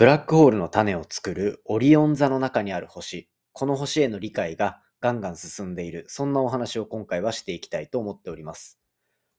[0.00, 8.80] ブラックホールの種を作るオリオン座の中にある星、この星への理解がガンガン進んでいる、そんなお話を今回はしていきたいと思っております。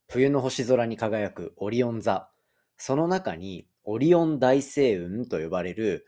[0.08, 2.30] 冬の星空に輝くオリオン座、
[2.78, 6.06] その中にオリオン大星雲と呼ばれる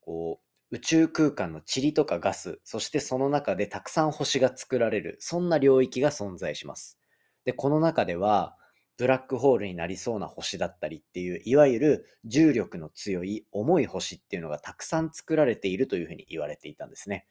[0.00, 0.40] こ
[0.72, 6.98] う宇宙空間の塵とかガス、そしてその中でたくさん星が作られる、そんな領域が存在します。
[7.44, 8.56] で、この中では、
[9.02, 17.26] ブラックホールになりそうな星だったりっていう、いわゆる重力の強い重い星っていうのがたくさん作られているというふうに言われていたんですね。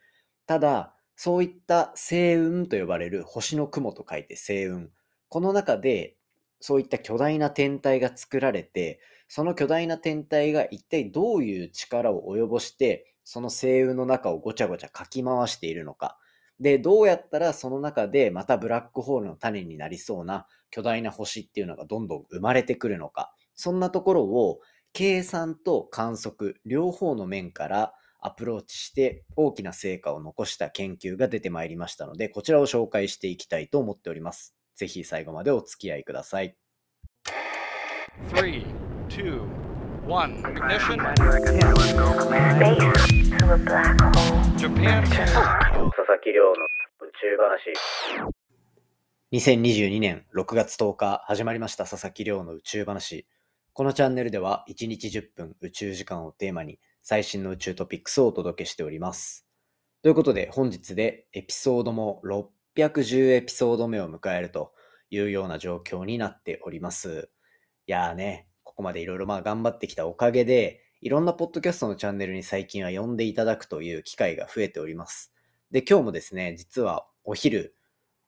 [0.48, 4.90] ただ、そういった星雲と呼ばれる星の雲と書いて星雲。
[5.30, 6.18] この中で、
[6.60, 16.18] そういった巨大な天体が作られて、その巨大な天体が一体どういう力を及ぼして、その星雲の中をごちゃごちゃかき回しているのか。
[16.62, 23.34] で、どうやったらその中でまたブラックホールの種になりそうな巨大な星っていうのがどんどん生まれてくるのか。
[23.56, 24.60] そんなところを
[24.94, 34.56] 計算と観測両方の面からアプローチして大きな成果を残した研究が出てまいりましたので、こちらを紹介していきたいと思っております。
[34.76, 36.56] ぜひ最後までお付き合いください。
[38.36, 38.66] 3,
[39.10, 39.71] 2,
[40.04, 40.42] 1,
[44.58, 45.04] Japan
[46.24, 47.74] 木亮の宇宙話。
[49.32, 53.28] 2022年6月10日始まりました佐々木亮の宇宙話。
[53.74, 59.46] このチャンネルでは1日10分宇宙時間をテーマに最新の宇宙トピックスをお届けしております。
[60.02, 62.22] ということで本日でエピソードも
[62.76, 64.74] 610エピソード目を迎えると
[65.12, 67.30] いうような状況になっております。
[67.86, 75.34] いやーね、ここまでいろいろまあ頑張ってきたおかげでいろんなポッドキャストのチャンネルに最近は呼んでいただくという機会が増えております。
[75.72, 77.76] で、今日もですね、実はお昼、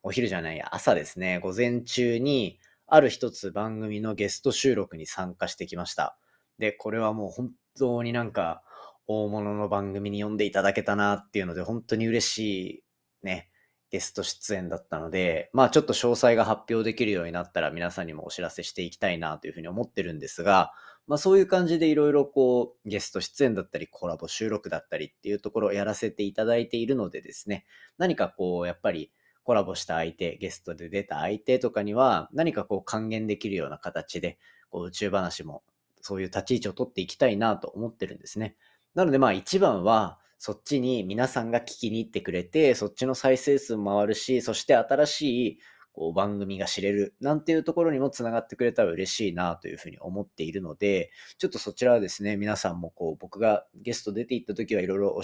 [0.01, 6.17] お昼じゃないや、朝ですね、午前中に、ある一つ番組のゲスト収録に参加してきました。
[6.57, 8.63] で、これはもう本当になんか、
[9.05, 12.83] 大物の番組に呼んでいただけたなっていうので、本当に嬉しい
[13.23, 13.49] ね、
[13.93, 20.73] ゲスト出演だったので、まあちょっと詳細が発表できるようになったら皆さんにもお知らせしていきたいなというふうに思ってるんですが、
[21.05, 27.67] まあそういう感じでいろいろこうゲスト出演だったりコラボ収録だったりっていうところをやらせていただいているのでですね、
[27.99, 29.11] 何かこうやっぱり
[29.43, 34.39] コラボした相手、ゲストで出た相手とかには何かこう還元できるような形で
[34.71, 35.61] こう宇宙話も
[36.01, 38.55] そういう立ち位置を取っていきたいなと思ってるんですね。
[38.95, 45.59] なのでまあ一番はそっちに皆さんが聞きに行ってくれて、そっちの再生数も回るし、そして新しい
[45.93, 55.21] こう番組が知れるなんていうところにもつながってくれたら嬉しいなというふうに思っているので、ちょっとそちらはですね、皆さんもこう僕がゲスト出て行った時はいろいろ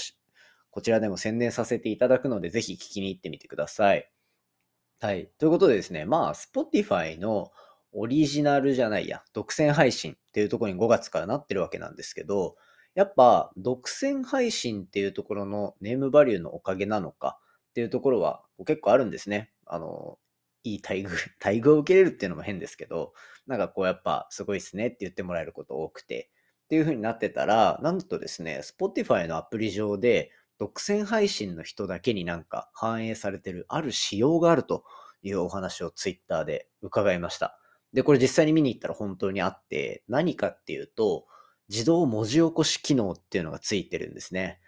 [0.72, 4.10] こちらでも宣伝させていただくので、ぜひ聞きに行ってみてください。
[5.02, 5.30] はい。
[5.38, 7.52] ということでですね、まあ、Spotify の
[7.92, 12.56] オリジナルじゃないや、独占配信っていうところに5月からなってるわけなんですけど、
[12.96, 17.40] やっぱ独占配信っていうところのネームバリューのおかげなのか
[17.70, 19.52] っていうところは結構あるんですね。
[19.66, 20.18] あの、
[20.64, 21.10] いい待遇、
[21.44, 23.14] 待遇を受けれるっていうのも変ですけど、
[23.48, 26.30] なんかこうやっぱすごいっすねって言ってもらえること多くて、
[26.66, 34.84] っていう風になってたら、なんとですね、Spotify のアプリ上で独占配信の人だけになんか反映されてるある仕様があると
[35.24, 37.58] いうお話を Twitter で伺いました。
[37.94, 41.26] で、これ実際に見に行ったら本当にあって、何かっていうと、
[41.70, 44.60] 自動文字起こし機能っていうのがついてるんですね。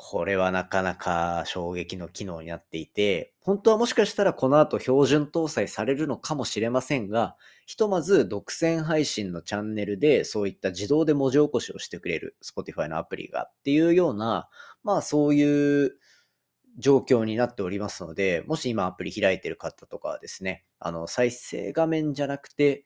[0.00, 7.36] これはなかなか衝撃の機能になっていて、本当はもしかしたらこの後標準搭載されるのかもしれませんが、
[7.66, 14.48] ひとまず独占配信のチャンネルでそういった自動で文字起こしをしてくれる Spotify のアプリがっていうような、
[14.84, 15.96] まあそういう
[16.78, 22.84] 状況になっておりますので、もし今アプリ開いてる方とかはですね、あの再生画面じゃなくて、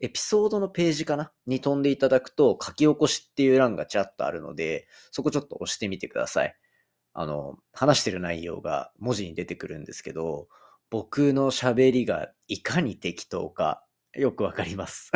[0.00, 1.32] エピソードのページかな？
[1.46, 6.56] に飛んでいただくと、書き起こしっていう欄がちらっとあるので、そこちょっと押してみてください。
[7.12, 10.48] あの、話してる内容が文字に出てくるんですけど、
[10.90, 13.84] 僕の喋りがいかに適当か、
[14.14, 15.10] よくわかります。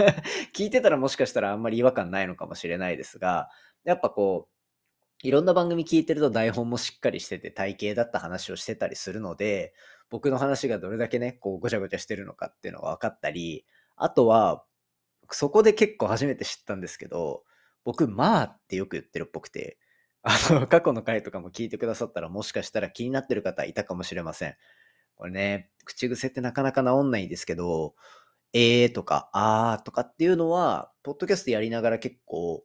[0.54, 3.48] 聞いてたらもしかしたらあんまり違和感ないのかもしれないですが、
[3.84, 4.52] やっぱこう、
[5.22, 9.72] いろんな番組聞いてると台本もしっかりしてて体型だった話をしてたりするので、
[10.10, 13.64] 僕の話がどれだけね、こうごちゃごちゃしてるのかっていうのが分かったり、
[13.96, 14.64] あとは、
[15.30, 17.44] そこで結構初めて知ったんですけど、
[17.84, 19.78] 僕、まあってよく言ってるっぽくて、
[20.22, 24.56] あの、過去の回とかも聞いてくださったら、もしかしたら気になってる方いたかもしれません。
[25.16, 27.94] これね、口癖ってなかなか治んないんですけど、
[28.52, 32.62] えーとか、あーとかっていうのは、ポッドキャストやりながら結構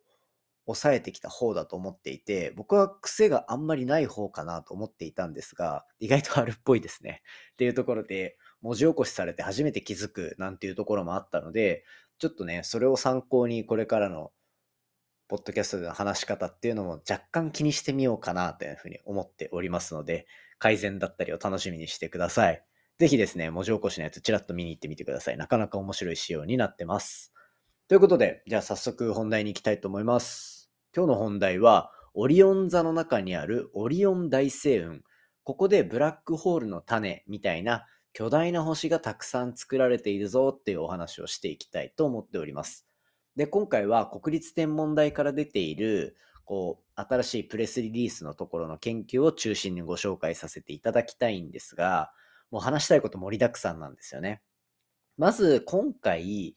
[0.68, 7.22] 抑えてきた方だと思っていて、僕は癖があんまりない方かなと思っていたんですが、意外とあるっぽいですね。
[7.54, 11.84] っていうところで、文字起こしされて初めて気づくなんていうところもあったので、
[12.20, 14.32] ちょっとね、それを参考にこれからの
[15.28, 20.26] ポッドキャストでの話し方っていうのも若干気にしてみようかなというふうに思っておりますので、
[20.58, 22.64] 改善だったりを楽しみにしてください。
[22.98, 25.38] ぜひですね、文字起こしのやつちらっと見に行ってみてください。
[25.38, 27.34] なかなか面白い仕様になってます。
[27.88, 30.72] ということで、じゃあ早速本題に行きたいと思います。
[30.96, 35.02] 今日の本題は、オリオン座の中にあるオリオン大星雲。
[35.44, 42.88] ここでブラックホールの種みたいな巨大な星がたくさん作られているぞっていうお話をしていきたいと思っております。
[43.36, 46.16] で、今回は国立天文台から出ている
[46.48, 52.14] こう、新しいプレスリリースのところの研究を中心にご紹介させていただきたいんですが、
[52.50, 54.42] もう話したいこと盛りだくさんなんですよね。
[55.18, 56.56] まず、今回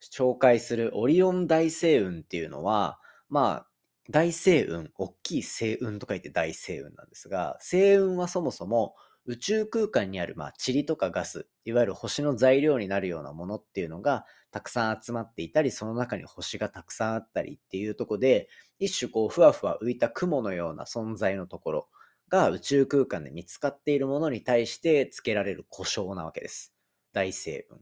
[0.00, 3.68] 紹介するオリオン大星雲っていうのは、まあ、
[4.10, 8.94] 大星雲、大きい星雲と書いて大星雲なんですが、星雲はそもそも
[9.26, 18.48] 宇宙空間にある、まあ、塵とかガス、いわゆる星の材料になるようなものっていうのがたくさん集まっていたり、その中に星がたくさんあったりっていうとこで、
[18.78, 21.88] 一種こう、ふわふわ浮いた雲のような存在のところ
[22.28, 26.74] が宇宙空間で見つかっているものに対して付けられる故障なわけです。
[27.12, 27.80] 大星雲。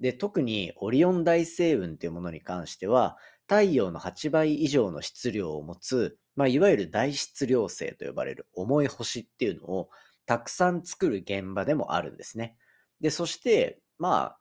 [0.00, 3.16] で、特にオリオン大星雲っていうものに関しては、
[3.46, 9.90] 太陽の8倍以上の質量を持つ、まあ、いわゆる大質量星と呼ばれる重い星っていうのを
[10.26, 12.56] たくさん作る現場でもあるんですね。
[13.00, 14.40] で、そして、まあ、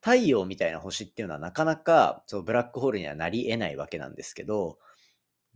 [0.00, 4.78] 太陽みたいな星っていうのはなかなかそうブラックホールにはなり得ないわけなんですけど、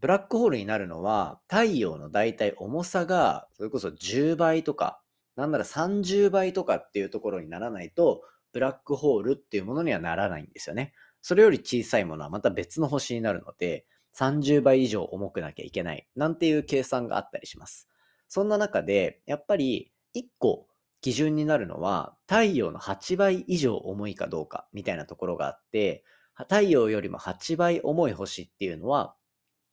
[0.00, 5.02] ブラックホールになるのは太陽の大体重さがそれこそ10倍とか、
[5.36, 8.22] なんなら30倍とかっていうところにならないと、
[8.52, 10.94] ブラックホールっていうものにはならないんですよね。
[11.20, 13.86] それより小さいものはまた別の星になるので、
[14.16, 17.88] 30倍以上重くなきゃいけない、なんていう計算があったりします。
[18.28, 20.68] そんな中で、やっぱり1個
[21.00, 26.04] 基準になるのは、太陽の8倍以上重いかどうかみたいなところがあって、
[26.36, 29.14] 太陽よりも8倍重い星っていうのは、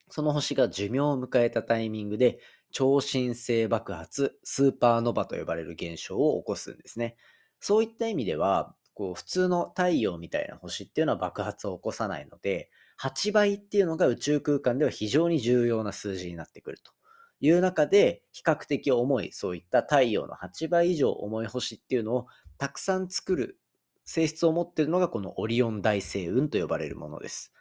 [0.10, 2.40] その星が寿命を迎えたタイミングで
[2.72, 7.16] 超新星爆発、スーパーノバと呼ばれる現象を起こすんですね。
[7.60, 16.92] そういった意味では、こう普通の太陽みたいな星っていうのは爆発を起こさないので、8倍っていうのが宇宙空間では非常に重要な数字になってくると。
[17.40, 22.28] いう中で、比較的重い、そういった太陽の8倍以上重い星っていうのを
[22.58, 23.60] たくさん作る
[24.06, 27.54] 性質を持っているのがこのオリオン大星雲と呼ばれるものです。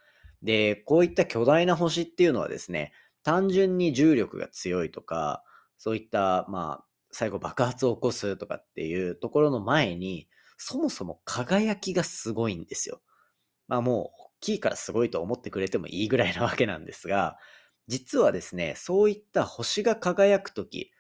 [0.43, 2.93] で、こういった巨大な星っていうのはですね、
[3.23, 5.43] 単純に重力が強いとか、
[5.79, 13.01] そういった、まあ、最後爆発を起こすとかっていうところの前に、そもそも輝きがすごいんですよ。
[13.67, 17.39] まあもう、大きいからすごいと思ってくれてもいいぐらいなわけなんですが、
[17.87, 20.91] 実はですね、そういった星が輝くとき、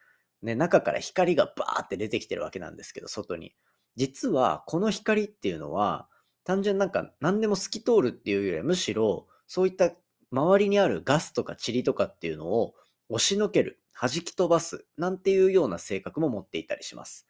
[0.43, 3.55] ね、中から光がバーって出てきてるわけなんですけど、外に。
[3.97, 6.09] 実は、この光っていうのは、
[6.45, 9.93] 単純なんか何でも透き通るっていうよりは、むしろ、そういった
[10.31, 12.75] 周りにあるガスとか塵とかっていうのを
[13.09, 17.27] 押しのける、弾き飛ばす、なんていうような性格も持っていたりします。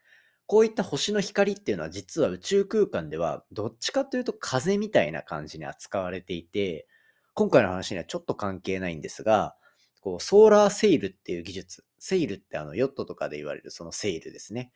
[0.46, 6.86] こういった星の光っていうのは実は宇宙空間ではどっちかというと風みたいな感じに扱われていて、
[7.34, 9.56] 今回の話にはちょっと関係ないんですが、
[10.00, 11.84] こうソーラーセイルっていう技術。
[11.98, 14.72] セイルってあのヨットとかで言われるそのセイルですね。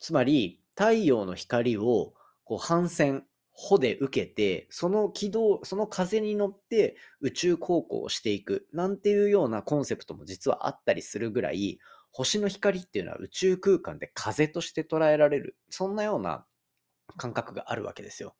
[0.00, 2.14] つまり、太陽の光を
[2.44, 11.78] こう反線、帆で受けて、その軌道、その風に乗って宇宙航行をしていく、なんていうようなコンセプトも実はあったりするぐらい、
[12.10, 16.44] 星の光っていうのは宇宙空間で風として捉えられる、そんなような
[17.16, 18.34] 感覚があるわけですよ。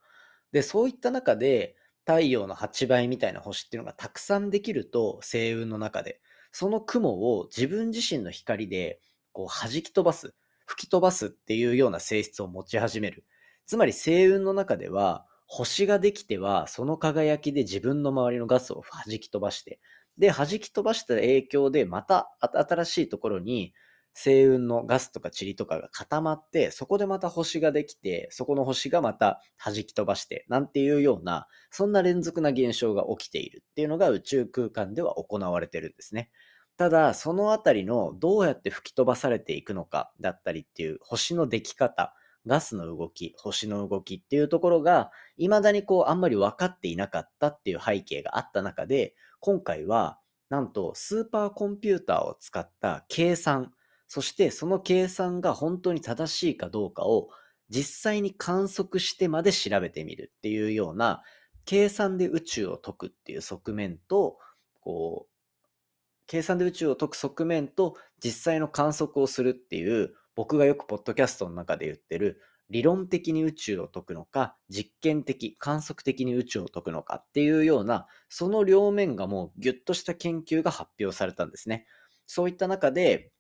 [0.51, 9.01] で、そういった中で、太陽の8倍みたいな星っていうのがたくさんできると、星雲の中で、その雲を自分自身の光で
[9.33, 10.35] こう弾き飛ばす、
[10.67, 13.25] 吹き飛ばすっていうような性質を持ち始める。
[13.67, 19.81] つまり星雲の中では、星ができては、その輝きで自分の周りのガスを弾き飛ばして、
[20.19, 23.75] で、弾き飛ばした影響で、また新しいところに
[24.15, 36.31] 星雲のガスとか塵とかが固まって、そこでまた星ができて、そこの星がまた弾き飛ばして、なんていうような、そんな連続な現象が起きているっていうのが宇宙空間では行われてるんですね。
[36.77, 42.15] ただ、そのあたりのどうやって吹き飛ばされていくのかだったりっていう星のでき方、
[42.47, 53.73] ガスの動き、星の動きっていうところが、未だにこうあんまり分かっていなかったっていう背景があった中で、今回はなんとスーパーコンピューターを使った計算、
[54.13, 57.31] そしてその計算が本当に正しいかどうかを
[57.71, 61.23] 実際に観測してまで調べてみるっていうような
[61.65, 64.37] 計算で宇宙を解くっていう側面と、
[64.83, 65.67] こう、
[66.27, 81.87] 計算で宇宙を解く側面と実際の観測をするっていう僕がよくポッドキャストの中で言ってる理論的に宇宙を解くのか、実験的、観測的に宇宙を解くのかっていうような、その両面がもうギュッとした研究が発表されたんですね。
[82.27, 83.33] そういった中で、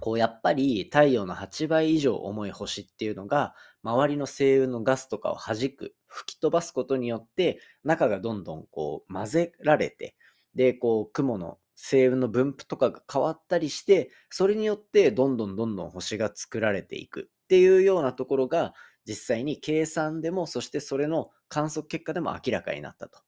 [0.00, 10.16] こうやっぱり太陽の8倍以上重い星っていうのが、周りの星雲のガスとかを弾く、吹き飛ばすことによって、中がどんどんこう混ぜられて、
[10.54, 18.74] で、こう雲の星雲の分布とかが変わったりして、それによってどんどんどんどん星が作られていくっていうようなところが、
[19.06, 23.20] 実際に計算でも、そしてそれの観測結果でも明らかになったと。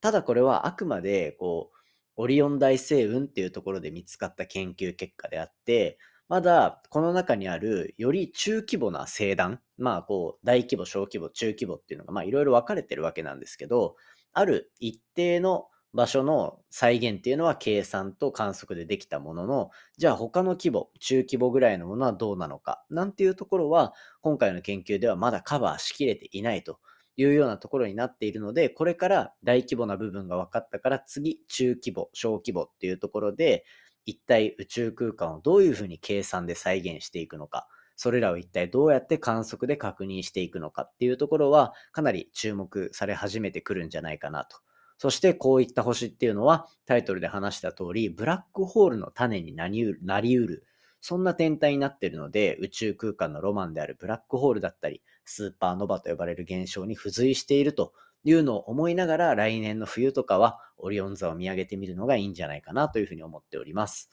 [0.00, 1.76] ただこれはあくまで、こう、
[2.16, 5.98] オリオン大星雲っていうところで見つかった研究結果であって、
[6.32, 13.96] まだこの中にあるより中規模な星団、まあこう大規模、小規模、中規模っていうのがまあいろいろ分かれてるわけなんですけど、
[14.32, 26.78] ある一定の場所の再現っていうのは計算と観測でできたものの、じゃあ他の規模、中規模ぐらいのものはどうなのか、なんていうところは、今回の研究ではまだカバーしきれていないと
[27.18, 33.66] いうようなところになっているので、これから大規模な部分が分かったから、次、中規模、小規模っていうところで、
[34.06, 44.58] 一体宇宙空間をどういうふうに計算で再現していくのか、それらを一体どうやって観測で確認していくのかっていうところは、かなり注目され始めてくるんじゃないかなと。
[44.98, 50.64] そしてこういった星っていうのはタイトルで話した通り、ブラックホールの種になりうる、
[51.00, 57.92] そんな天体になっているので、宇宙空間のロマンであるブラックホールだったり、スーパーノバと呼ばれる現象に付随していると
[58.24, 64.10] いうのを思いながら、来年の冬とかはオリオン座を見上げてみるのがいいんじゃないかなというふうに思っております。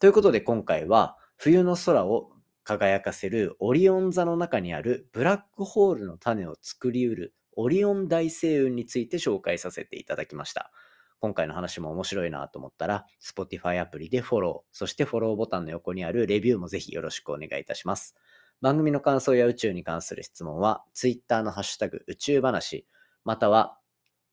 [0.00, 2.32] ということで今回は、冬の空を
[2.64, 10.70] 輝かせるオリオン座の中にあるブラックホールの種を作りうるオリオン大星雲について紹介させていただきました。
[11.18, 18.14] 今回の話も面白いなと思ったら、Spotify アプリでフォロー、そしてフォローボタンの横にあるレビューもぜひよろしくお願いいたします。
[18.62, 22.86] 番組の感想や宇宙に関する質問は、Twitter のハッシュタグ宇宙話、
[23.30, 23.78] または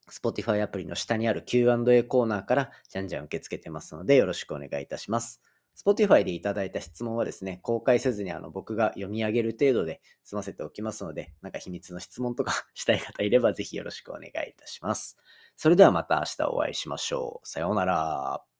[0.09, 5.39] Spotify アプリの下にある Q&A コーナーからじゃんじゃん受け付けてますのでよろしくお願いいたします。
[5.77, 15.15] Spotify でいただいた質問はですね、公開せずにあの僕が読み上げる程度で済ませておきますので、なんか秘密の質問とか したい方いればぜひよろしくお願いいたします。
[15.55, 17.47] それではまた明日お会いしましょう。
[17.47, 18.56] さようなら。